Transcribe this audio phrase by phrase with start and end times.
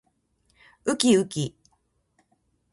[0.85, 1.55] うきうき